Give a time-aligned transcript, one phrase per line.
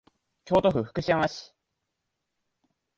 [0.45, 1.53] 京都府福知山市